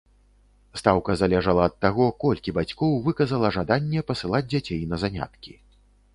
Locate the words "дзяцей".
4.51-4.81